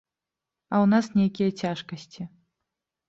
А 0.73 0.79
ў 0.83 0.85
нас 0.95 1.05
нейкія 1.19 1.49
цяжкасці. 1.67 2.21